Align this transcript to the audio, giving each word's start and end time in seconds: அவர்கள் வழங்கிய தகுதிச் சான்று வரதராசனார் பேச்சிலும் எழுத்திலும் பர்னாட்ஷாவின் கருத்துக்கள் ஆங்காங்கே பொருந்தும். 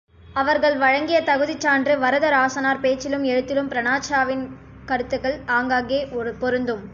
அவர்கள் 0.35 0.77
வழங்கிய 0.77 1.17
தகுதிச் 1.21 1.59
சான்று 1.59 1.95
வரதராசனார் 1.97 2.81
பேச்சிலும் 2.81 3.23
எழுத்திலும் 3.23 3.69
பர்னாட்ஷாவின் 3.69 4.43
கருத்துக்கள் 4.85 5.37
ஆங்காங்கே 5.49 6.01
பொருந்தும். 6.39 6.83